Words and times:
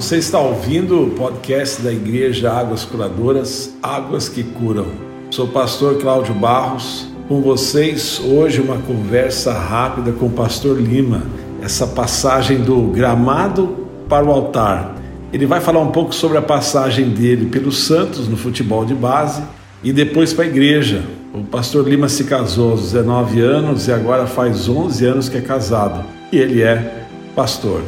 você 0.00 0.16
está 0.16 0.38
ouvindo 0.38 1.02
o 1.02 1.10
podcast 1.10 1.82
da 1.82 1.90
Igreja 1.90 2.52
Águas 2.52 2.84
Curadoras, 2.84 3.76
Águas 3.82 4.28
que 4.28 4.44
Curam. 4.44 4.86
Sou 5.28 5.46
o 5.46 5.48
pastor 5.48 5.98
Cláudio 5.98 6.32
Barros, 6.34 7.08
com 7.26 7.42
vocês 7.42 8.22
hoje 8.24 8.60
uma 8.60 8.78
conversa 8.78 9.52
rápida 9.52 10.12
com 10.12 10.26
o 10.26 10.30
pastor 10.30 10.80
Lima, 10.80 11.24
essa 11.60 11.84
passagem 11.84 12.58
do 12.58 12.80
gramado 12.82 13.88
para 14.08 14.24
o 14.24 14.30
altar. 14.30 14.94
Ele 15.32 15.46
vai 15.46 15.60
falar 15.60 15.80
um 15.80 15.90
pouco 15.90 16.14
sobre 16.14 16.38
a 16.38 16.42
passagem 16.42 17.08
dele 17.08 17.46
pelos 17.46 17.78
Santos 17.78 18.28
no 18.28 18.36
futebol 18.36 18.84
de 18.84 18.94
base 18.94 19.42
e 19.82 19.92
depois 19.92 20.32
para 20.32 20.44
a 20.44 20.46
igreja. 20.46 21.02
O 21.34 21.42
pastor 21.42 21.88
Lima 21.88 22.08
se 22.08 22.22
casou 22.22 22.70
aos 22.70 22.92
19 22.92 23.40
anos 23.40 23.88
e 23.88 23.92
agora 23.92 24.28
faz 24.28 24.68
11 24.68 25.04
anos 25.04 25.28
que 25.28 25.38
é 25.38 25.40
casado 25.40 26.04
e 26.30 26.38
ele 26.38 26.62
é 26.62 27.04
pastor. 27.34 27.82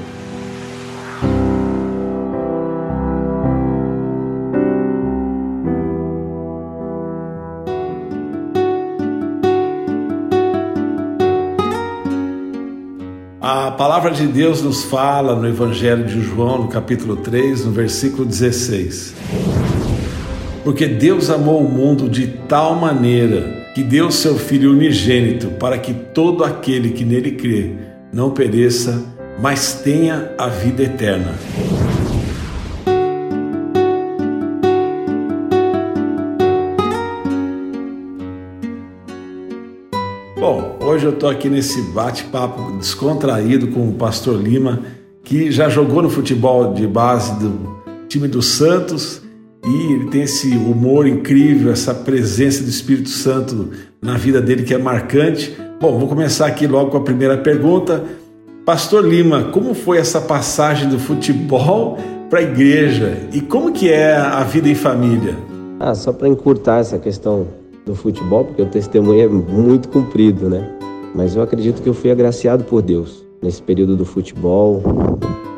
Palavra 13.90 14.12
de 14.12 14.28
Deus 14.28 14.62
nos 14.62 14.84
fala 14.84 15.34
no 15.34 15.48
Evangelho 15.48 16.04
de 16.04 16.20
João, 16.20 16.58
no 16.58 16.68
capítulo 16.68 17.16
3, 17.16 17.64
no 17.64 17.72
versículo 17.72 18.24
16. 18.24 19.16
Porque 20.62 20.86
Deus 20.86 21.28
amou 21.28 21.60
o 21.60 21.68
mundo 21.68 22.08
de 22.08 22.28
tal 22.28 22.76
maneira 22.76 23.66
que 23.74 23.82
deu 23.82 24.12
seu 24.12 24.36
Filho 24.36 24.70
unigênito 24.70 25.48
para 25.58 25.76
que 25.76 25.92
todo 25.92 26.44
aquele 26.44 26.90
que 26.90 27.04
nele 27.04 27.32
crê 27.32 27.72
não 28.12 28.30
pereça, 28.30 29.02
mas 29.40 29.80
tenha 29.82 30.30
a 30.38 30.46
vida 30.46 30.84
eterna. 30.84 31.34
Bom, 40.38 40.76
hoje 40.80 41.04
eu 41.04 41.10
estou 41.10 41.28
aqui 41.28 41.48
nesse 41.48 41.82
bate-papo 41.82 42.78
descontraído 42.78 43.68
com 43.68 43.88
o 43.88 43.94
pastor 43.94 44.40
Lima, 44.40 44.80
que 45.22 45.50
já 45.50 45.68
jogou 45.68 46.02
no 46.02 46.08
futebol 46.08 46.72
de 46.72 46.86
base 46.86 47.38
do 47.38 47.80
time 48.08 48.26
do 48.26 48.40
Santos 48.40 49.22
e 49.64 49.92
ele 49.92 50.06
tem 50.06 50.22
esse 50.22 50.48
humor 50.56 51.06
incrível, 51.06 51.70
essa 51.70 51.92
presença 51.92 52.62
do 52.62 52.70
Espírito 52.70 53.10
Santo 53.10 53.70
na 54.00 54.16
vida 54.16 54.40
dele 54.40 54.62
que 54.62 54.72
é 54.72 54.78
marcante. 54.78 55.54
Bom, 55.80 55.98
vou 55.98 56.08
começar 56.08 56.46
aqui 56.46 56.66
logo 56.66 56.90
com 56.90 56.96
a 56.96 57.02
primeira 57.02 57.36
pergunta. 57.36 58.02
Pastor 58.64 59.04
Lima, 59.04 59.44
como 59.52 59.74
foi 59.74 59.98
essa 59.98 60.20
passagem 60.20 60.88
do 60.88 60.98
futebol 60.98 61.98
para 62.30 62.38
a 62.38 62.42
igreja 62.42 63.28
e 63.32 63.40
como 63.40 63.72
que 63.72 63.90
é 63.90 64.16
a 64.16 64.42
vida 64.44 64.68
em 64.68 64.74
família? 64.74 65.36
Ah, 65.78 65.94
só 65.94 66.12
para 66.12 66.28
encurtar 66.28 66.78
essa 66.78 66.98
questão 66.98 67.59
do 67.90 67.96
futebol, 67.96 68.44
porque 68.44 68.62
o 68.62 68.66
testemunho 68.66 69.20
é 69.20 69.28
muito 69.28 69.88
comprido, 69.88 70.48
né? 70.48 70.70
Mas 71.14 71.34
eu 71.34 71.42
acredito 71.42 71.82
que 71.82 71.88
eu 71.88 71.94
fui 71.94 72.10
agraciado 72.10 72.64
por 72.64 72.80
Deus 72.80 73.26
nesse 73.42 73.62
período 73.62 73.96
do 73.96 74.04
futebol, 74.04 74.80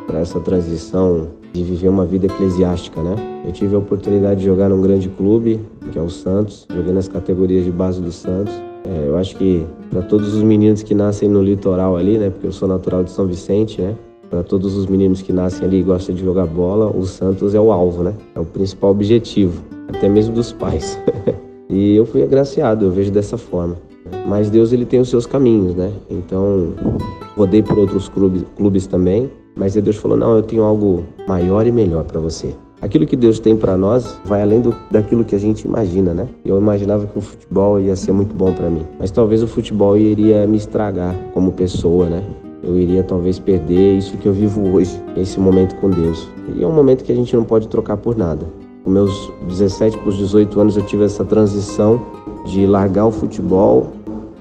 para 0.06 0.20
essa 0.20 0.40
transição 0.40 1.28
de 1.52 1.62
viver 1.62 1.88
uma 1.88 2.06
vida 2.06 2.26
eclesiástica, 2.26 3.02
né? 3.02 3.16
Eu 3.44 3.52
tive 3.52 3.74
a 3.74 3.78
oportunidade 3.78 4.40
de 4.40 4.46
jogar 4.46 4.68
num 4.68 4.80
grande 4.80 5.08
clube, 5.08 5.60
que 5.90 5.98
é 5.98 6.02
o 6.02 6.08
Santos, 6.08 6.66
joguei 6.74 6.92
nas 6.92 7.08
categorias 7.08 7.64
de 7.64 7.70
base 7.70 8.00
do 8.00 8.10
Santos. 8.10 8.54
É, 8.84 9.08
eu 9.08 9.16
acho 9.16 9.36
que 9.36 9.64
para 9.90 10.02
todos 10.02 10.34
os 10.34 10.42
meninos 10.42 10.82
que 10.82 10.94
nascem 10.94 11.28
no 11.28 11.42
litoral 11.42 11.96
ali, 11.96 12.18
né? 12.18 12.30
Porque 12.30 12.46
eu 12.46 12.52
sou 12.52 12.66
natural 12.66 13.04
de 13.04 13.10
São 13.10 13.26
Vicente, 13.26 13.80
né? 13.80 13.94
Para 14.30 14.42
todos 14.42 14.74
os 14.76 14.86
meninos 14.86 15.20
que 15.20 15.32
nascem 15.32 15.66
ali 15.66 15.80
e 15.80 15.82
gostam 15.82 16.14
de 16.14 16.24
jogar 16.24 16.46
bola, 16.46 16.86
o 16.86 17.04
Santos 17.04 17.54
é 17.54 17.60
o 17.60 17.70
alvo, 17.70 18.02
né? 18.02 18.14
É 18.34 18.40
o 18.40 18.44
principal 18.44 18.90
objetivo, 18.90 19.62
até 19.88 20.08
mesmo 20.08 20.34
dos 20.34 20.52
pais. 20.52 20.98
E 21.72 21.96
eu 21.96 22.04
fui 22.04 22.22
agraciado, 22.22 22.84
eu 22.84 22.90
vejo 22.90 23.10
dessa 23.10 23.38
forma. 23.38 23.78
Mas 24.28 24.50
Deus 24.50 24.74
ele 24.74 24.84
tem 24.84 25.00
os 25.00 25.08
seus 25.08 25.24
caminhos, 25.24 25.74
né? 25.74 25.90
Então, 26.10 26.74
rodei 27.34 27.62
por 27.62 27.78
outros 27.78 28.10
clubes, 28.10 28.44
clubes 28.56 28.86
também, 28.86 29.30
mas 29.56 29.74
Deus 29.74 29.96
falou: 29.96 30.16
"Não, 30.18 30.36
eu 30.36 30.42
tenho 30.42 30.64
algo 30.64 31.02
maior 31.26 31.66
e 31.66 31.72
melhor 31.72 32.04
para 32.04 32.20
você". 32.20 32.54
Aquilo 32.82 33.06
que 33.06 33.16
Deus 33.16 33.38
tem 33.38 33.56
para 33.56 33.74
nós 33.74 34.20
vai 34.24 34.42
além 34.42 34.60
do, 34.60 34.74
daquilo 34.90 35.24
que 35.24 35.34
a 35.34 35.38
gente 35.38 35.66
imagina, 35.66 36.12
né? 36.12 36.28
Eu 36.44 36.58
imaginava 36.58 37.06
que 37.06 37.16
o 37.16 37.22
futebol 37.22 37.80
ia 37.80 37.96
ser 37.96 38.12
muito 38.12 38.34
bom 38.34 38.52
para 38.52 38.68
mim, 38.68 38.84
mas 38.98 39.10
talvez 39.10 39.42
o 39.42 39.46
futebol 39.46 39.96
iria 39.96 40.46
me 40.46 40.58
estragar 40.58 41.16
como 41.32 41.52
pessoa, 41.52 42.06
né? 42.06 42.22
Eu 42.62 42.78
iria 42.78 43.02
talvez 43.02 43.38
perder 43.38 43.96
isso 43.96 44.16
que 44.18 44.26
eu 44.26 44.32
vivo 44.32 44.62
hoje, 44.74 45.00
esse 45.16 45.40
momento 45.40 45.74
com 45.76 45.88
Deus. 45.88 46.28
E 46.54 46.62
é 46.62 46.66
um 46.66 46.72
momento 46.72 47.02
que 47.02 47.12
a 47.12 47.14
gente 47.14 47.34
não 47.34 47.44
pode 47.44 47.66
trocar 47.66 47.96
por 47.96 48.16
nada. 48.16 48.46
Com 48.84 48.90
meus 48.90 49.32
17 49.48 49.98
para 49.98 50.08
os 50.08 50.16
18 50.16 50.60
anos 50.60 50.76
eu 50.76 50.84
tive 50.84 51.04
essa 51.04 51.24
transição 51.24 52.00
de 52.44 52.66
largar 52.66 53.06
o 53.06 53.12
futebol 53.12 53.92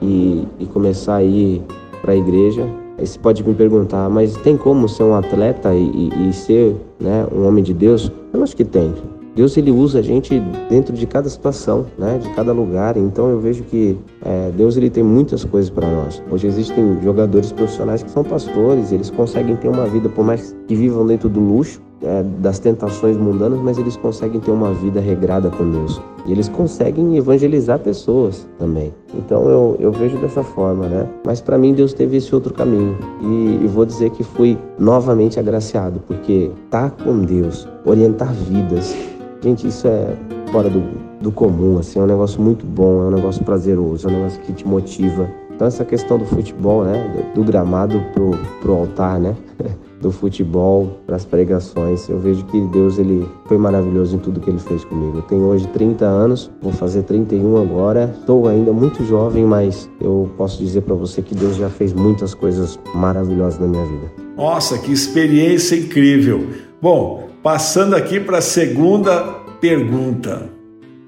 e, 0.02 0.47
e 0.59 0.66
começar 0.66 1.18
a 1.18 1.24
ir 1.24 1.62
para 2.02 2.13
a 2.13 2.16
igreja. 2.16 2.68
Aí 2.97 3.06
você 3.06 3.19
pode 3.19 3.44
me 3.44 3.53
perguntar, 3.53 4.09
mas 4.09 4.35
tem 4.38 4.57
como 4.57 4.90
ser 4.90 5.03
um 5.03 5.16
atleta 5.16 5.74
e, 5.75 6.09
e, 6.09 6.29
e 6.29 6.34
ser 6.34 6.75
né, 7.00 7.25
um 7.31 7.47
homem 7.47 7.63
de 7.63 7.74
Deus? 7.74 8.12
Eu 8.34 8.41
acho 8.41 8.56
que 8.56 8.66
tem. 8.66 8.94
Deus 9.35 9.56
ele 9.56 9.72
usa 9.72 10.00
a 10.00 10.02
gente 10.02 10.40
dentro 10.69 10.94
de 10.94 11.06
cada 11.06 11.29
situação, 11.29 11.85
né, 11.97 12.18
de 12.18 12.29
cada 12.31 12.52
lugar. 12.52 12.97
Então 12.97 13.29
eu 13.29 13.40
vejo 13.40 13.63
que 13.63 13.97
é, 14.25 14.52
Deus 14.58 14.75
ele 14.75 14.90
tem 14.90 15.03
muitas 15.03 15.46
coisas 15.46 15.69
para 15.69 15.88
nós. 15.88 16.22
Hoje 16.29 16.47
existem 16.47 17.02
jogadores 17.02 17.52
profissionais 17.52 18.03
que 18.03 18.12
são 18.12 18.23
pastores, 18.23 18.91
eles 18.91 19.09
conseguem 19.09 19.56
ter 19.56 19.69
uma 19.69 19.85
vida 19.85 20.09
por 20.09 20.25
mais 20.25 20.56
que 20.68 20.75
vivam 20.75 21.06
dentro 21.06 21.29
do 21.29 21.40
luxo, 21.40 21.81
é, 22.04 22.24
das 22.40 22.60
tentações 22.60 23.18
mundanas, 23.18 23.60
mas 23.60 23.78
eles 23.78 23.96
conseguem 23.96 24.40
ter 24.40 24.52
uma 24.52 24.74
vida 24.74 25.00
regrada 25.00 25.50
com 25.50 25.70
Deus. 25.70 26.02
E 26.26 26.32
eles 26.32 26.48
conseguem 26.50 27.18
evangelizar 27.18 27.80
pessoas 27.80 28.48
também. 28.58 28.94
Então 29.14 29.48
eu, 29.50 29.78
eu 29.80 29.92
vejo 29.92 30.18
dessa 30.18 30.44
forma, 30.44 30.88
né? 30.88 31.08
Mas 31.26 31.42
para 31.42 31.58
mim 31.58 31.74
Deus 31.74 31.94
teve 31.94 32.18
esse 32.18 32.34
outro 32.34 32.54
caminho. 32.54 32.98
E, 33.22 33.64
e, 33.64 33.68
vou 33.68 33.86
dizer 33.86 34.10
que 34.12 34.24
fui 34.24 34.58
novamente 34.78 35.40
agraciado, 35.40 36.02
porque 36.08 36.52
estar 36.66 36.90
tá 36.90 37.04
com 37.04 37.20
Deus, 37.20 37.68
orientar 37.86 38.34
vidas, 38.34 38.96
gente, 39.42 39.68
isso 39.68 39.88
é 39.88 40.16
fora 40.52 40.70
do, 40.70 40.84
do 41.22 41.32
comum, 41.32 41.80
assim, 41.80 42.00
é 42.00 42.04
um 42.04 42.08
negócio 42.08 42.42
muito 42.42 42.66
bom, 42.66 43.04
é 43.04 43.06
um 43.08 43.12
negócio 43.12 43.44
prazeroso, 43.44 44.08
é 44.08 44.12
um 44.12 44.16
negócio 44.16 44.42
que 44.42 44.54
te 44.54 44.68
motiva. 44.68 45.30
Então 45.54 45.68
essa 45.68 45.86
questão 45.86 46.18
do 46.18 46.26
futebol, 46.26 46.84
né? 46.84 47.32
Do 47.36 47.44
gramado 47.44 48.02
pro, 48.14 48.32
pro 48.62 48.74
altar, 48.74 49.20
né? 49.20 49.36
do 50.02 50.12
futebol 50.12 51.00
para 51.06 51.16
as 51.16 51.24
pregações. 51.24 52.10
Eu 52.10 52.20
vejo 52.20 52.44
que 52.46 52.60
Deus 52.68 52.98
ele 52.98 53.28
foi 53.46 53.58
maravilhoso 53.58 54.16
em 54.16 54.20
tudo 54.20 54.40
que 54.40 54.50
ele 54.50 54.60
fez 54.60 54.84
comigo. 54.84 55.20
Eu 55.20 55.22
tenho 55.24 55.44
hoje 55.44 55.68
30 55.68 56.04
anos, 56.06 56.50
vou 56.62 56.72
fazer 56.74 57.04
31 57.04 57.62
agora. 57.62 58.14
Estou 58.20 58.48
ainda 58.48 58.74
muito 58.74 59.06
jovem, 59.06 59.46
mas 59.46 59.90
eu 60.00 60.30
posso 60.38 60.58
dizer 60.58 60.82
para 60.82 60.96
você 60.96 61.22
que 61.22 61.36
Deus 61.36 61.56
já 61.56 61.70
fez 61.70 61.94
muitas 61.94 62.34
coisas 62.34 62.80
maravilhosas 62.94 63.60
na 63.60 63.68
minha 63.68 63.86
vida. 63.86 64.12
Nossa, 64.36 64.78
que 64.78 64.92
experiência 64.92 65.76
incrível. 65.76 66.48
Bom, 66.82 67.28
passando 67.44 67.96
aqui 67.96 68.20
para 68.20 68.40
a 68.40 68.42
segunda 68.42 69.22
pergunta. 69.60 70.50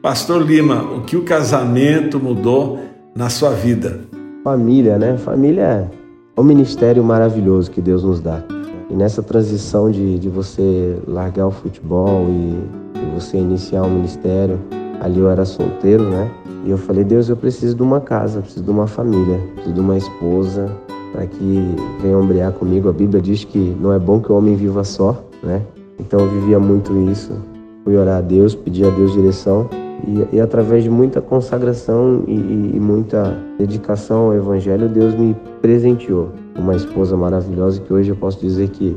Pastor 0.01 0.41
Lima, 0.41 0.83
o 0.83 1.01
que 1.01 1.15
o 1.15 1.23
casamento 1.23 2.19
mudou 2.19 2.79
na 3.15 3.29
sua 3.29 3.51
vida? 3.51 4.01
Família, 4.43 4.97
né? 4.97 5.17
Família 5.17 5.89
é 6.35 6.39
um 6.39 6.43
ministério 6.43 7.03
maravilhoso 7.03 7.71
que 7.71 7.79
Deus 7.79 8.03
nos 8.03 8.19
dá. 8.19 8.43
E 8.89 8.93
nessa 8.93 9.23
transição 9.23 9.89
de, 9.89 10.19
de 10.19 10.29
você 10.29 10.97
largar 11.07 11.47
o 11.47 11.51
futebol 11.51 12.25
e, 12.29 12.99
e 12.99 13.19
você 13.19 13.37
iniciar 13.37 13.83
um 13.83 13.89
ministério, 13.89 14.59
ali 14.99 15.19
eu 15.19 15.29
era 15.29 15.45
solteiro, 15.45 16.03
né? 16.03 16.29
E 16.65 16.71
eu 16.71 16.77
falei, 16.77 17.03
Deus, 17.03 17.27
eu 17.27 17.35
preciso 17.35 17.75
de 17.75 17.83
uma 17.83 17.99
casa, 17.99 18.41
preciso 18.41 18.63
de 18.63 18.71
uma 18.71 18.87
família, 18.87 19.39
preciso 19.55 19.73
de 19.73 19.79
uma 19.79 19.97
esposa 19.97 20.71
para 21.11 21.25
que 21.27 21.75
venha 22.01 22.17
ombrear 22.17 22.51
comigo. 22.53 22.89
A 22.89 22.93
Bíblia 22.93 23.21
diz 23.21 23.43
que 23.43 23.75
não 23.79 23.91
é 23.93 23.99
bom 23.99 24.19
que 24.19 24.31
o 24.31 24.35
homem 24.35 24.55
viva 24.55 24.83
só, 24.83 25.23
né? 25.43 25.61
Então 25.99 26.19
eu 26.19 26.29
vivia 26.29 26.59
muito 26.59 26.93
isso. 27.11 27.33
Fui 27.83 27.97
orar 27.97 28.17
a 28.17 28.21
Deus, 28.21 28.55
pedir 28.55 28.85
a 28.85 28.89
Deus 28.89 29.11
direção 29.11 29.69
e, 30.07 30.35
e 30.37 30.41
através 30.41 30.83
de 30.83 30.89
muita 30.89 31.21
consagração 31.21 32.23
e, 32.27 32.33
e, 32.33 32.79
muita 32.79 33.37
dedicação 33.57 34.27
ao 34.27 34.33
Evangelho, 34.33 34.89
Deus 34.89 35.15
me 35.15 35.35
presenteou 35.61 36.29
uma 36.57 36.75
esposa 36.75 37.15
maravilhosa 37.17 37.81
que 37.81 37.93
hoje 37.93 38.09
eu 38.09 38.15
posso 38.15 38.39
dizer 38.39 38.69
que 38.69 38.95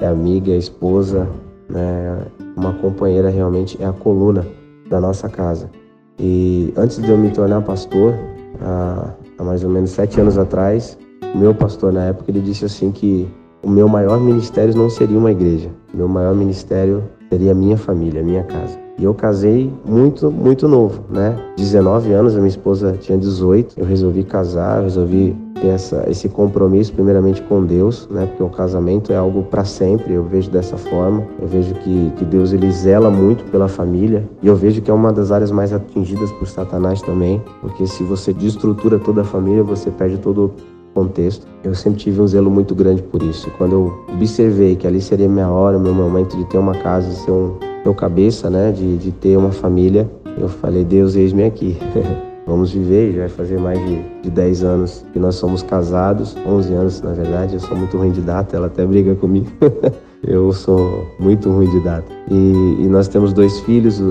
é 0.00 0.06
amiga, 0.06 0.52
é 0.52 0.56
esposa, 0.56 1.28
né, 1.68 2.18
uma 2.56 2.72
companheira 2.74 3.28
realmente 3.28 3.80
é 3.82 3.86
a 3.86 3.92
coluna 3.92 4.46
da 4.88 5.00
nossa 5.00 5.28
casa. 5.28 5.70
E 6.18 6.72
antes 6.76 6.98
de 6.98 7.08
eu 7.08 7.16
me 7.16 7.30
tornar 7.30 7.62
pastor, 7.62 8.14
há, 8.60 9.14
mais 9.42 9.62
ou 9.62 9.70
menos 9.70 9.90
sete 9.90 10.20
anos 10.20 10.36
atrás, 10.36 10.98
o 11.34 11.38
meu 11.38 11.54
pastor 11.54 11.92
na 11.92 12.06
época 12.06 12.30
ele 12.30 12.40
disse 12.40 12.64
assim 12.64 12.90
que 12.90 13.28
o 13.62 13.70
meu 13.70 13.88
maior 13.88 14.20
ministério 14.20 14.74
não 14.74 14.88
seria 14.88 15.18
uma 15.18 15.30
igreja, 15.30 15.70
o 15.92 15.96
meu 15.96 16.08
maior 16.08 16.34
ministério 16.34 17.04
seria 17.28 17.52
a 17.52 17.54
minha 17.54 17.76
família, 17.76 18.20
a 18.20 18.24
minha 18.24 18.42
casa. 18.44 18.87
E 18.98 19.04
eu 19.04 19.14
casei 19.14 19.72
muito, 19.84 20.28
muito 20.28 20.66
novo, 20.66 21.04
né? 21.08 21.36
19 21.56 22.12
anos, 22.12 22.34
a 22.34 22.38
minha 22.38 22.48
esposa 22.48 22.96
tinha 23.00 23.16
18. 23.16 23.74
Eu 23.78 23.86
resolvi 23.86 24.24
casar, 24.24 24.82
resolvi 24.82 25.36
ter 25.60 25.68
essa, 25.68 26.04
esse 26.10 26.28
compromisso 26.28 26.92
primeiramente 26.92 27.40
com 27.42 27.64
Deus, 27.64 28.08
né? 28.10 28.26
Porque 28.26 28.42
o 28.42 28.48
casamento 28.48 29.12
é 29.12 29.16
algo 29.16 29.44
para 29.44 29.64
sempre. 29.64 30.14
Eu 30.14 30.24
vejo 30.24 30.50
dessa 30.50 30.76
forma. 30.76 31.24
Eu 31.40 31.46
vejo 31.46 31.74
que, 31.74 32.12
que 32.16 32.24
Deus 32.24 32.52
ele 32.52 32.72
zela 32.72 33.08
muito 33.08 33.44
pela 33.52 33.68
família 33.68 34.28
e 34.42 34.48
eu 34.48 34.56
vejo 34.56 34.82
que 34.82 34.90
é 34.90 34.94
uma 34.94 35.12
das 35.12 35.30
áreas 35.30 35.52
mais 35.52 35.72
atingidas 35.72 36.32
por 36.32 36.48
Satanás 36.48 37.00
também, 37.00 37.40
porque 37.60 37.86
se 37.86 38.02
você 38.02 38.32
destrutura 38.32 38.98
toda 38.98 39.20
a 39.20 39.24
família, 39.24 39.62
você 39.62 39.92
perde 39.92 40.18
todo 40.18 40.52
contexto. 40.92 41.46
Eu 41.62 41.74
sempre 41.74 42.00
tive 42.00 42.20
um 42.20 42.26
zelo 42.26 42.50
muito 42.50 42.74
grande 42.74 43.02
por 43.02 43.22
isso. 43.22 43.48
Quando 43.56 43.72
eu 43.72 44.12
observei 44.12 44.74
que 44.74 44.86
ali 44.88 45.00
seria 45.00 45.28
minha 45.28 45.48
hora, 45.48 45.78
meu 45.78 45.94
momento 45.94 46.36
de 46.36 46.44
ter 46.46 46.58
uma 46.58 46.74
casa, 46.74 47.10
ser 47.12 47.30
um 47.30 47.67
meu 47.84 47.94
cabeça, 47.94 48.50
né, 48.50 48.72
de, 48.72 48.96
de 48.96 49.12
ter 49.12 49.36
uma 49.36 49.50
família, 49.50 50.08
eu 50.38 50.48
falei, 50.48 50.84
Deus, 50.84 51.16
eis-me 51.16 51.44
aqui. 51.44 51.76
Vamos 52.46 52.72
viver, 52.72 53.12
já 53.12 53.18
vai 53.20 53.28
fazer 53.28 53.58
mais 53.58 53.78
de, 53.78 54.00
de 54.22 54.30
10 54.30 54.64
anos 54.64 55.04
que 55.12 55.18
nós 55.18 55.34
somos 55.34 55.62
casados, 55.62 56.34
11 56.46 56.72
anos 56.72 57.02
na 57.02 57.12
verdade, 57.12 57.54
eu 57.54 57.60
sou 57.60 57.76
muito 57.76 57.98
ruim 57.98 58.10
de 58.10 58.22
data, 58.22 58.56
ela 58.56 58.68
até 58.68 58.86
briga 58.86 59.14
comigo. 59.14 59.48
eu 60.26 60.50
sou 60.54 61.06
muito 61.20 61.50
ruim 61.50 61.68
de 61.68 61.80
data. 61.80 62.10
E, 62.30 62.76
e 62.80 62.88
nós 62.88 63.06
temos 63.06 63.34
dois 63.34 63.60
filhos, 63.60 64.02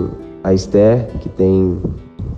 a 0.43 0.53
Esther, 0.53 1.07
que 1.19 1.29
tem 1.29 1.79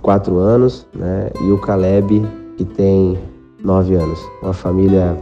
4 0.00 0.38
anos, 0.38 0.86
né, 0.94 1.30
e 1.42 1.50
o 1.50 1.58
Caleb, 1.58 2.26
que 2.56 2.64
tem 2.64 3.18
nove 3.62 3.94
anos. 3.94 4.18
Uma 4.42 4.54
família 4.54 5.16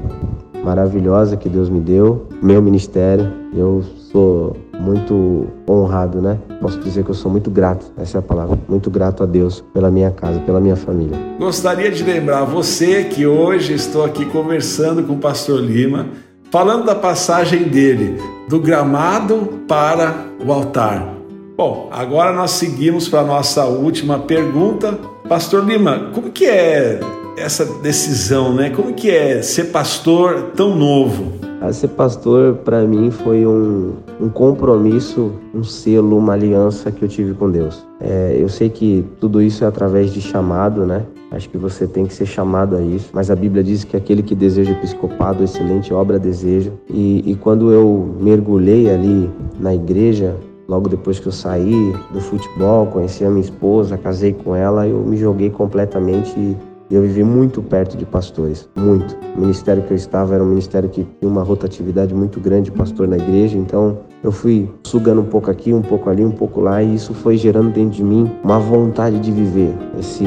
maravilhosa 0.64 1.36
que 1.36 1.48
Deus 1.48 1.68
me 1.68 1.80
deu, 1.80 2.26
meu 2.42 2.62
ministério. 2.62 3.32
Eu 3.54 3.82
sou 4.12 4.56
muito 4.78 5.46
honrado, 5.68 6.22
né? 6.22 6.38
Posso 6.60 6.78
dizer 6.80 7.04
que 7.04 7.10
eu 7.10 7.14
sou 7.14 7.30
muito 7.30 7.50
grato, 7.50 7.86
essa 7.98 8.18
é 8.18 8.20
a 8.20 8.22
palavra, 8.22 8.58
muito 8.68 8.90
grato 8.90 9.22
a 9.22 9.26
Deus 9.26 9.64
pela 9.72 9.90
minha 9.90 10.10
casa, 10.10 10.38
pela 10.40 10.60
minha 10.60 10.76
família. 10.76 11.18
Gostaria 11.38 11.90
de 11.90 12.02
lembrar 12.02 12.44
você 12.44 13.04
que 13.04 13.26
hoje 13.26 13.74
estou 13.74 14.04
aqui 14.04 14.24
conversando 14.24 15.02
com 15.02 15.14
o 15.14 15.18
pastor 15.18 15.60
Lima, 15.60 16.06
falando 16.50 16.84
da 16.84 16.94
passagem 16.94 17.64
dele 17.64 18.16
do 18.48 18.58
gramado 18.58 19.60
para 19.68 20.26
o 20.44 20.52
altar. 20.52 21.14
Bom, 21.56 21.88
agora 21.90 22.32
nós 22.32 22.52
seguimos 22.52 23.08
para 23.08 23.20
a 23.20 23.24
nossa 23.24 23.64
última 23.64 24.20
pergunta. 24.20 24.96
Pastor 25.28 25.64
Lima, 25.64 26.10
como 26.14 26.30
que 26.30 26.46
é 26.46 27.00
essa 27.36 27.64
decisão, 27.64 28.54
né? 28.54 28.70
Como 28.70 28.94
que 28.94 29.10
é 29.10 29.42
ser 29.42 29.64
pastor 29.64 30.52
tão 30.56 30.74
novo? 30.76 31.37
A 31.60 31.72
ser 31.72 31.88
pastor 31.88 32.54
para 32.58 32.84
mim 32.86 33.10
foi 33.10 33.44
um, 33.44 33.94
um 34.20 34.28
compromisso, 34.28 35.32
um 35.52 35.64
selo, 35.64 36.16
uma 36.16 36.34
aliança 36.34 36.92
que 36.92 37.02
eu 37.02 37.08
tive 37.08 37.34
com 37.34 37.50
Deus. 37.50 37.84
É, 38.00 38.36
eu 38.38 38.48
sei 38.48 38.70
que 38.70 39.04
tudo 39.20 39.42
isso 39.42 39.64
é 39.64 39.66
através 39.66 40.12
de 40.12 40.20
chamado, 40.20 40.86
né? 40.86 41.04
Acho 41.32 41.50
que 41.50 41.58
você 41.58 41.86
tem 41.86 42.06
que 42.06 42.14
ser 42.14 42.26
chamado 42.26 42.76
a 42.76 42.80
isso. 42.80 43.10
Mas 43.12 43.28
a 43.30 43.34
Bíblia 43.34 43.62
diz 43.62 43.82
que 43.82 43.96
aquele 43.96 44.22
que 44.22 44.36
deseja 44.36 44.70
episcopado, 44.72 45.42
excelente 45.42 45.92
obra 45.92 46.18
deseja. 46.18 46.70
E, 46.88 47.24
e 47.26 47.34
quando 47.34 47.72
eu 47.72 48.14
mergulhei 48.20 48.88
ali 48.88 49.28
na 49.58 49.74
igreja, 49.74 50.36
logo 50.68 50.88
depois 50.88 51.18
que 51.18 51.26
eu 51.26 51.32
saí 51.32 51.92
do 52.12 52.20
futebol, 52.20 52.86
conheci 52.86 53.24
a 53.24 53.30
minha 53.30 53.42
esposa, 53.42 53.98
casei 53.98 54.32
com 54.32 54.54
ela, 54.54 54.86
eu 54.86 55.00
me 55.00 55.16
joguei 55.16 55.50
completamente 55.50 56.56
eu 56.90 57.02
vivi 57.02 57.22
muito 57.22 57.62
perto 57.62 57.96
de 57.96 58.06
pastores, 58.06 58.68
muito. 58.74 59.16
O 59.36 59.40
ministério 59.40 59.82
que 59.82 59.92
eu 59.92 59.96
estava 59.96 60.34
era 60.34 60.42
um 60.42 60.48
ministério 60.48 60.88
que 60.88 61.04
tinha 61.04 61.30
uma 61.30 61.42
rotatividade 61.42 62.14
muito 62.14 62.40
grande 62.40 62.70
de 62.70 62.76
pastor 62.76 63.06
na 63.06 63.16
igreja, 63.16 63.58
então 63.58 63.98
eu 64.22 64.32
fui 64.32 64.70
sugando 64.84 65.20
um 65.20 65.26
pouco 65.26 65.50
aqui, 65.50 65.72
um 65.72 65.82
pouco 65.82 66.08
ali, 66.08 66.24
um 66.24 66.30
pouco 66.30 66.60
lá, 66.60 66.82
e 66.82 66.94
isso 66.94 67.12
foi 67.12 67.36
gerando 67.36 67.72
dentro 67.72 67.90
de 67.90 68.04
mim 68.04 68.30
uma 68.42 68.58
vontade 68.58 69.20
de 69.20 69.30
viver 69.30 69.74
esse, 69.98 70.24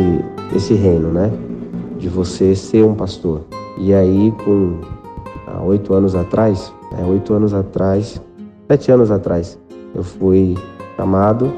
esse 0.56 0.74
reino, 0.74 1.10
né? 1.10 1.32
De 1.98 2.08
você 2.08 2.56
ser 2.56 2.84
um 2.84 2.94
pastor. 2.94 3.42
E 3.78 3.94
aí, 3.94 4.32
com 4.46 4.80
oito 5.66 5.94
anos 5.94 6.16
atrás, 6.16 6.72
é, 6.98 7.04
oito 7.04 7.34
anos 7.34 7.54
atrás, 7.54 8.22
sete 8.70 8.92
anos 8.92 9.10
atrás, 9.10 9.58
eu 9.96 10.04
fui 10.04 10.56
chamado 10.96 11.52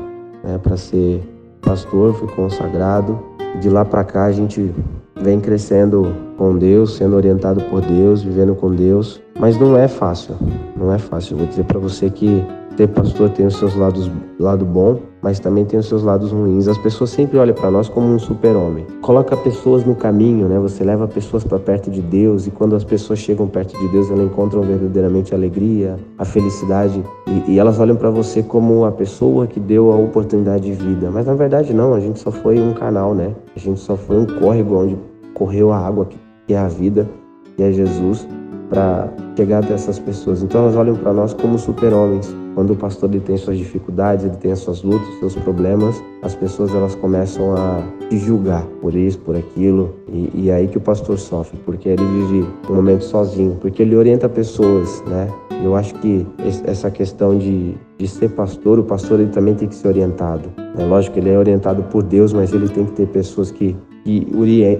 né, 0.43 0.57
para 0.57 0.77
ser 0.77 1.21
pastor, 1.61 2.13
fui 2.13 2.27
consagrado 2.29 3.19
de 3.59 3.69
lá 3.69 3.85
para 3.85 4.03
cá 4.03 4.25
a 4.25 4.31
gente 4.31 4.73
vem 5.21 5.39
crescendo 5.39 6.13
com 6.37 6.57
Deus, 6.57 6.95
sendo 6.97 7.15
orientado 7.15 7.61
por 7.65 7.81
Deus, 7.81 8.23
vivendo 8.23 8.55
com 8.55 8.71
Deus, 8.71 9.21
mas 9.39 9.57
não 9.57 9.77
é 9.77 9.87
fácil. 9.87 10.35
Não 10.75 10.91
é 10.93 10.97
fácil. 10.97 11.33
Eu 11.33 11.37
vou 11.39 11.47
dizer 11.47 11.63
para 11.63 11.79
você 11.79 12.09
que 12.09 12.43
ter 12.75 12.87
pastor 12.87 13.29
tem 13.29 13.45
os 13.45 13.55
seus 13.55 13.75
lados 13.75 14.09
lado 14.39 14.65
bom, 14.65 14.99
mas 15.21 15.39
também 15.39 15.63
tem 15.63 15.79
os 15.79 15.87
seus 15.87 16.03
lados 16.03 16.31
ruins. 16.31 16.67
As 16.67 16.77
pessoas 16.77 17.09
sempre 17.11 17.37
olham 17.37 17.53
para 17.53 17.71
nós 17.71 17.87
como 17.87 18.07
um 18.07 18.19
super-homem. 18.19 18.85
Coloca 19.01 19.37
pessoas 19.37 19.85
no 19.85 19.95
caminho, 19.95 20.47
né? 20.47 20.59
Você 20.59 20.83
leva 20.83 21.07
pessoas 21.07 21.43
para 21.43 21.59
perto 21.59 21.89
de 21.89 22.01
Deus 22.01 22.47
e 22.47 22.51
quando 22.51 22.75
as 22.75 22.83
pessoas 22.83 23.19
chegam 23.19 23.47
perto 23.47 23.77
de 23.77 23.87
Deus, 23.89 24.09
elas 24.09 24.25
encontram 24.25 24.61
verdadeiramente 24.61 25.33
a 25.33 25.37
alegria, 25.37 25.97
a 26.17 26.25
felicidade 26.25 27.03
e, 27.27 27.51
e 27.51 27.59
elas 27.59 27.79
olham 27.79 27.95
para 27.95 28.09
você 28.09 28.43
como 28.43 28.85
a 28.85 28.91
pessoa 28.91 29.47
que 29.47 29.59
deu 29.59 29.91
a 29.91 29.95
oportunidade 29.95 30.63
de 30.63 30.73
vida. 30.73 31.09
Mas 31.11 31.25
na 31.25 31.35
verdade 31.35 31.73
não, 31.73 31.93
a 31.93 31.99
gente 31.99 32.19
só 32.19 32.31
foi 32.31 32.59
um 32.59 32.73
canal, 32.73 33.13
né? 33.13 33.33
A 33.55 33.59
gente 33.59 33.79
só 33.79 33.95
foi 33.95 34.17
um 34.17 34.25
córrego 34.25 34.75
onde 34.75 34.97
correu 35.33 35.71
a 35.71 35.77
água 35.77 36.07
que 36.47 36.53
é 36.53 36.57
a 36.57 36.67
vida, 36.67 37.07
que 37.55 37.63
é 37.63 37.71
Jesus 37.71 38.27
para 38.69 39.07
chegar 39.37 39.63
até 39.63 39.73
essas 39.73 39.99
pessoas. 39.99 40.41
Então 40.41 40.63
elas 40.63 40.75
olham 40.75 40.95
para 40.95 41.13
nós 41.13 41.33
como 41.33 41.57
super-homens. 41.57 42.42
Quando 42.55 42.73
o 42.73 42.75
pastor 42.75 43.09
ele 43.09 43.19
tem 43.19 43.37
suas 43.37 43.57
dificuldades, 43.57 44.25
ele 44.25 44.35
tem 44.37 44.51
as 44.51 44.59
suas 44.59 44.83
lutas, 44.83 45.07
seus 45.19 45.35
problemas, 45.35 46.03
as 46.21 46.35
pessoas 46.35 46.73
elas 46.73 46.95
começam 46.95 47.55
a 47.55 47.81
te 48.09 48.17
julgar 48.17 48.63
por 48.81 48.93
isso, 48.95 49.17
por 49.19 49.35
aquilo. 49.35 49.95
E, 50.07 50.29
e 50.35 50.49
é 50.49 50.55
aí 50.55 50.67
que 50.67 50.77
o 50.77 50.81
pastor 50.81 51.17
sofre, 51.17 51.57
porque 51.65 51.89
ele 51.89 52.03
vive 52.03 52.47
um 52.69 52.75
momento 52.75 53.03
sozinho, 53.03 53.57
porque 53.59 53.81
ele 53.81 53.95
orienta 53.95 54.29
pessoas, 54.29 55.03
né? 55.07 55.27
Eu 55.63 55.75
acho 55.75 55.95
que 55.95 56.25
essa 56.65 56.91
questão 56.91 57.37
de, 57.37 57.75
de 57.97 58.07
ser 58.07 58.29
pastor, 58.29 58.79
o 58.79 58.83
pastor 58.83 59.19
ele 59.19 59.31
também 59.31 59.55
tem 59.55 59.67
que 59.67 59.75
ser 59.75 59.87
orientado. 59.87 60.49
É 60.77 60.83
lógico 60.83 61.13
que 61.13 61.19
ele 61.21 61.29
é 61.29 61.37
orientado 61.37 61.83
por 61.83 62.03
Deus, 62.03 62.33
mas 62.33 62.53
ele 62.53 62.67
tem 62.67 62.85
que 62.85 62.91
ter 62.91 63.07
pessoas 63.07 63.49
que, 63.49 63.75
que 64.03 64.27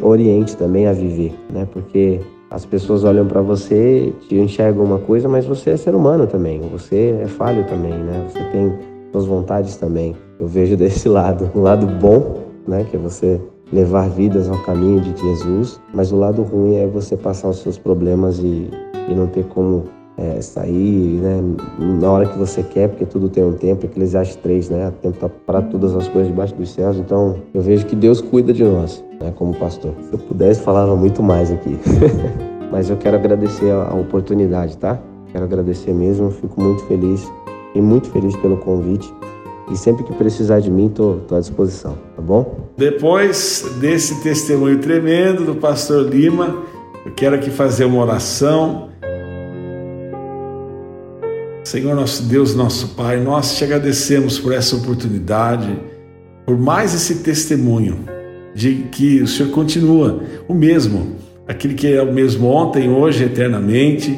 oriente 0.02 0.58
também 0.58 0.88
a 0.88 0.94
viver, 0.94 1.34
né? 1.52 1.66
Porque 1.72 2.20
as 2.54 2.68
pessoas 2.68 3.04
olham 3.04 3.26
para 3.26 3.42
você, 3.42 4.14
te 4.30 4.36
enxergam 4.36 4.86
uma 4.86 5.00
coisa, 5.00 5.28
mas 5.28 5.44
você 5.44 5.72
é 5.72 5.78
ser 5.78 5.96
humano 5.96 6.28
também. 6.28 6.62
Você 6.72 7.18
é 7.20 7.26
falho 7.26 7.66
também, 7.66 7.92
né? 7.92 8.28
Você 8.30 8.44
tem 8.52 8.72
suas 9.12 9.26
vontades 9.26 9.76
também. 9.76 10.16
Eu 10.40 10.46
vejo 10.46 10.78
desse 10.78 11.10
lado, 11.10 11.50
um 11.56 11.62
lado 11.62 11.88
bom, 11.88 12.44
né, 12.68 12.86
que 12.90 12.96
é 12.96 13.00
você 13.00 13.42
levar 13.72 14.08
vidas 14.08 14.48
ao 14.48 14.58
caminho 14.60 15.02
de 15.02 15.20
Jesus, 15.20 15.82
mas 15.92 16.12
o 16.12 16.16
lado 16.16 16.44
ruim 16.44 16.76
é 16.76 16.86
você 16.86 17.18
passar 17.18 17.50
os 17.50 17.58
seus 17.58 17.80
problemas 17.80 18.38
e, 18.38 18.70
e 19.10 19.16
não 19.16 19.26
ter 19.26 19.46
como 19.46 19.86
é, 20.16 20.40
sair 20.40 21.20
né, 21.20 21.42
na 21.80 22.12
hora 22.12 22.28
que 22.28 22.38
você 22.38 22.62
quer, 22.62 22.88
porque 22.88 23.06
tudo 23.08 23.30
tem 23.30 23.44
um 23.44 23.54
tempo. 23.54 23.88
Eclesiastes 23.88 24.36
3, 24.36 24.70
né? 24.70 24.86
Há 24.86 24.92
tempo 24.92 25.28
para 25.44 25.60
todas 25.64 25.96
as 25.96 26.08
coisas 26.08 26.28
debaixo 26.28 26.54
dos 26.54 26.70
céus. 26.72 26.98
Então, 26.98 27.38
eu 27.52 27.62
vejo 27.62 27.88
que 27.88 27.96
Deus 27.96 28.22
cuida 28.22 28.54
de 28.54 28.64
nós 28.64 29.04
né, 29.24 29.34
como 29.36 29.56
pastor. 29.56 29.94
Se 30.10 30.14
eu 30.14 30.20
pudesse, 30.20 30.62
falava 30.62 30.96
muito 30.96 31.24
mais 31.24 31.52
aqui. 31.52 31.80
Mas 32.72 32.90
eu 32.90 32.98
quero 32.98 33.16
agradecer 33.16 33.72
a, 33.72 33.94
oportunidade, 33.94 34.78
tá? 34.78 35.00
Quero 35.32 35.46
agradecer 35.46 35.94
mesmo, 35.94 36.30
fico 36.32 36.62
muito 36.62 36.84
feliz 36.86 37.32
e 37.74 37.82
muito 37.82 38.10
feliz 38.10 38.36
pelo 38.38 38.58
convite. 38.58 39.12
E 39.72 39.78
sempre 39.78 40.04
que 40.04 40.14
precisar 40.14 40.60
de 40.60 40.70
mim, 40.70 40.88
estou 40.88 41.24
à 41.32 41.40
disposição, 41.40 41.98
tá 42.16 42.22
bom? 42.22 42.70
Depois 42.78 43.66
desse 43.80 44.22
testemunho 44.22 44.80
tremendo 44.80 45.46
do 45.46 45.56
pastor 45.56 46.04
Lima, 46.04 46.64
eu 47.06 47.14
quero 47.14 47.36
aqui 47.36 47.50
fazer 47.50 47.86
uma 47.86 48.02
oração. 48.02 48.90
Senhor 51.64 51.96
nosso 51.96 52.24
Deus, 52.24 52.54
nosso 52.54 52.90
Pai, 52.90 53.20
nós 53.22 53.56
te 53.56 53.64
agradecemos 53.64 54.38
por 54.38 54.52
essa 54.52 54.76
oportunidade, 54.76 55.80
por 56.46 56.58
mais 56.58 56.94
esse 56.94 57.24
testemunho 57.24 58.13
de 58.54 58.88
que 58.92 59.22
o 59.22 59.28
Senhor 59.28 59.52
continua 59.52 60.22
o 60.48 60.54
mesmo, 60.54 61.16
aquele 61.48 61.74
que 61.74 61.88
é 61.88 62.02
o 62.02 62.14
mesmo 62.14 62.48
ontem, 62.48 62.90
hoje, 62.90 63.24
eternamente, 63.24 64.18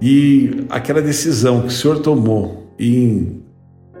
e 0.00 0.64
aquela 0.68 1.00
decisão 1.00 1.62
que 1.62 1.68
o 1.68 1.70
Senhor 1.70 2.00
tomou 2.00 2.74
em 2.78 3.42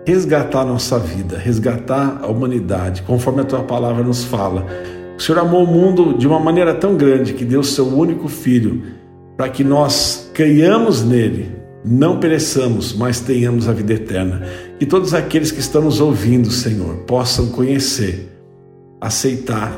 resgatar 0.04 0.64
nossa 0.64 0.98
vida, 0.98 1.38
resgatar 1.38 2.20
a 2.22 2.26
humanidade, 2.26 3.02
conforme 3.02 3.42
a 3.42 3.44
tua 3.44 3.62
palavra 3.62 4.02
nos 4.02 4.24
fala. 4.24 4.66
O 5.16 5.22
Senhor 5.22 5.38
amou 5.38 5.62
o 5.62 5.66
mundo 5.66 6.18
de 6.18 6.26
uma 6.26 6.40
maneira 6.40 6.74
tão 6.74 6.96
grande 6.96 7.34
que 7.34 7.44
deu 7.44 7.62
seu 7.62 7.86
único 7.86 8.28
filho 8.28 8.82
para 9.36 9.48
que 9.48 9.62
nós 9.62 10.30
creiamos 10.34 11.04
nele, 11.04 11.52
não 11.84 12.18
pereçamos, 12.18 12.92
mas 12.92 13.20
tenhamos 13.20 13.68
a 13.68 13.72
vida 13.72 13.92
eterna. 13.92 14.42
Que 14.78 14.86
todos 14.86 15.14
aqueles 15.14 15.50
que 15.50 15.60
estão 15.60 15.82
nos 15.82 16.00
ouvindo, 16.00 16.50
Senhor, 16.50 16.96
possam 17.06 17.48
conhecer 17.48 18.31
aceitar 19.02 19.76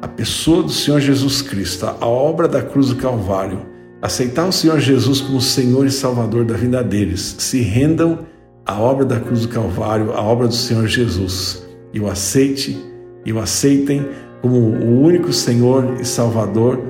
a 0.00 0.06
pessoa 0.06 0.62
do 0.62 0.70
Senhor 0.70 1.00
Jesus 1.00 1.42
Cristo, 1.42 1.84
a 1.84 2.06
obra 2.06 2.46
da 2.46 2.62
cruz 2.62 2.88
do 2.88 2.96
Calvário, 2.96 3.66
aceitar 4.00 4.46
o 4.46 4.52
Senhor 4.52 4.78
Jesus 4.78 5.20
como 5.20 5.40
Senhor 5.40 5.84
e 5.84 5.90
Salvador 5.90 6.44
da 6.44 6.54
vida 6.54 6.82
deles, 6.82 7.34
se 7.38 7.60
rendam 7.60 8.20
a 8.64 8.80
obra 8.80 9.04
da 9.04 9.18
cruz 9.18 9.42
do 9.42 9.48
Calvário, 9.48 10.12
a 10.12 10.22
obra 10.22 10.46
do 10.46 10.54
Senhor 10.54 10.86
Jesus, 10.86 11.66
e 11.92 12.00
o 12.00 12.08
aceite 12.08 12.78
e 13.26 13.32
o 13.32 13.40
aceitem 13.40 14.06
como 14.40 14.56
o 14.56 15.02
único 15.02 15.32
Senhor 15.32 15.96
e 16.00 16.04
Salvador, 16.04 16.80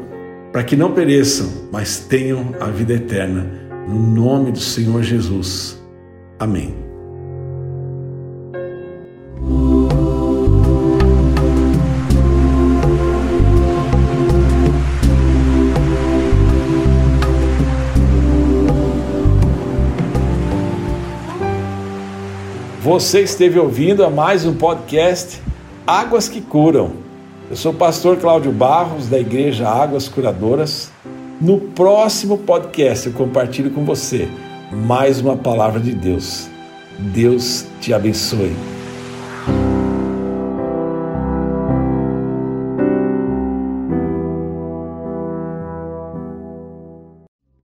para 0.53 0.63
que 0.63 0.77
não 0.77 0.93
pereçam, 0.93 1.49
mas 1.73 1.99
tenham 1.99 2.55
a 2.61 2.67
vida 2.67 2.93
eterna. 2.93 3.51
No 3.89 3.99
nome 3.99 4.53
do 4.53 4.61
Senhor 4.61 5.03
Jesus. 5.03 5.81
Amém. 6.39 6.90
Você 22.91 23.21
esteve 23.21 23.57
ouvindo 23.57 24.05
a 24.05 24.11
mais 24.11 24.45
um 24.45 24.53
podcast 24.53 25.41
Águas 25.87 26.29
que 26.29 26.41
Curam. 26.41 26.91
Eu 27.49 27.55
sou 27.55 27.71
o 27.71 27.75
pastor 27.77 28.17
Cláudio 28.17 28.51
Barros, 28.51 29.09
da 29.09 29.17
Igreja 29.17 29.69
Águas 29.69 30.09
Curadoras. 30.09 30.91
No 31.41 31.61
próximo 31.61 32.39
podcast 32.39 33.07
eu 33.07 33.13
compartilho 33.13 33.71
com 33.71 33.85
você 33.85 34.29
mais 34.73 35.21
uma 35.21 35.37
palavra 35.37 35.79
de 35.79 35.93
Deus. 35.93 36.49
Deus 36.99 37.65
te 37.81 37.95
abençoe. 37.95 38.57